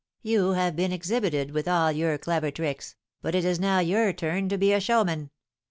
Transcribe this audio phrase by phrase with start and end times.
[0.23, 4.49] You have been exhibited with all your clever tricks, but it is now your turn
[4.49, 5.29] to be showman.